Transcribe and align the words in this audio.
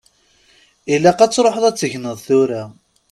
Ilaq 0.93 1.19
ad 1.21 1.31
tṛuḥeḍ 1.31 1.63
ad 1.65 1.75
tegneḍ 1.77 2.17
tura. 2.25 2.63